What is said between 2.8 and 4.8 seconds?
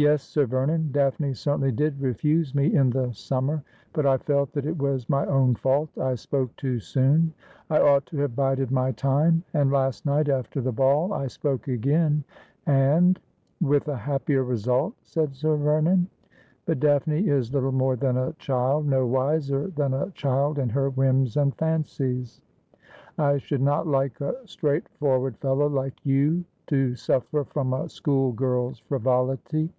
the summer; but I felt that it